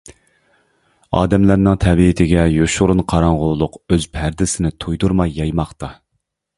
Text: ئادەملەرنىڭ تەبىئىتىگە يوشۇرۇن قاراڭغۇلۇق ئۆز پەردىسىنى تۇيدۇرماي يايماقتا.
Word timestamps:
ئادەملەرنىڭ 1.17 1.77
تەبىئىتىگە 1.83 2.47
يوشۇرۇن 2.55 3.05
قاراڭغۇلۇق 3.15 3.79
ئۆز 3.93 4.11
پەردىسىنى 4.17 4.77
تۇيدۇرماي 4.83 5.41
يايماقتا. 5.41 5.97